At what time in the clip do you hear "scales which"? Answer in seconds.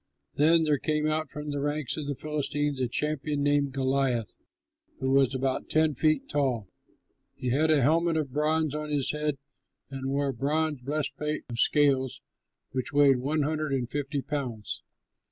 11.59-12.91